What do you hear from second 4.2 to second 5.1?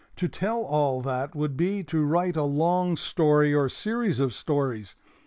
stories.